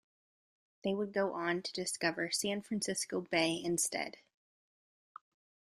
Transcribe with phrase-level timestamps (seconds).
[0.83, 4.17] They would go on to discover San Francisco Bay instead.